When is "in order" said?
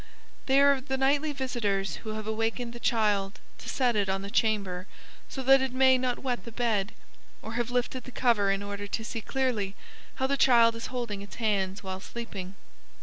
8.49-8.87